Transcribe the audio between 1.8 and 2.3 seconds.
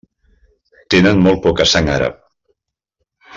àrab.